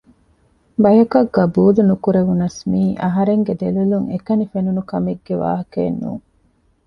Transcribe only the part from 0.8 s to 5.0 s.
ބަޔަކަށް ޤަބޫލް ނުކުރެވުނަސް މިއީ އަހަރެންގެ ދެލޮލުން އެކަނި ފެނުނު